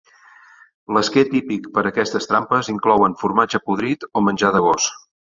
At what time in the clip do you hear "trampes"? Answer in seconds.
2.31-2.69